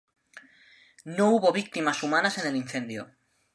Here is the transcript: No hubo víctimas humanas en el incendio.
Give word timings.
No 1.05 1.29
hubo 1.29 1.51
víctimas 1.51 2.01
humanas 2.01 2.39
en 2.39 2.47
el 2.47 2.55
incendio. 2.55 3.11